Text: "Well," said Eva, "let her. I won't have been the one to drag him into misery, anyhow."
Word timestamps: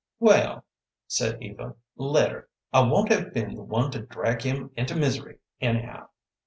"Well," 0.19 0.65
said 1.05 1.43
Eva, 1.43 1.75
"let 1.95 2.31
her. 2.31 2.49
I 2.73 2.79
won't 2.81 3.11
have 3.11 3.35
been 3.35 3.53
the 3.53 3.61
one 3.61 3.91
to 3.91 3.99
drag 3.99 4.41
him 4.41 4.71
into 4.75 4.95
misery, 4.95 5.37
anyhow." 5.59 6.07